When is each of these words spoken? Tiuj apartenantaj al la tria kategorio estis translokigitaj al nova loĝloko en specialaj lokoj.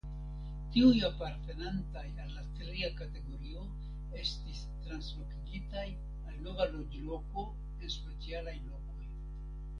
Tiuj 0.75 1.01
apartenantaj 1.09 2.05
al 2.23 2.31
la 2.37 2.45
tria 2.61 2.89
kategorio 3.01 3.67
estis 4.23 4.63
translokigitaj 4.87 5.85
al 6.31 6.41
nova 6.49 6.69
loĝloko 6.73 7.47
en 7.67 7.97
specialaj 8.01 8.59
lokoj. 8.67 9.07